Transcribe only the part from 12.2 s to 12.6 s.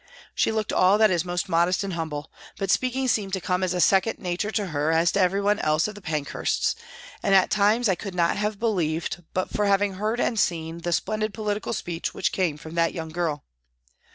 came